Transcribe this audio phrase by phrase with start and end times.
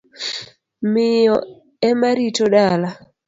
[0.91, 1.37] Miyo
[1.89, 2.89] ema rito dala.